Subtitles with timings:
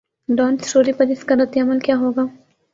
[0.29, 2.25] Dawn story پر اس کا ردعمل کیا ہو گا؟